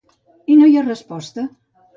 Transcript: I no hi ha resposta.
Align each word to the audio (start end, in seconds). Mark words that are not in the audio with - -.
I 0.53 0.57
no 0.61 0.71
hi 0.71 0.79
ha 0.79 0.85
resposta. 0.87 1.47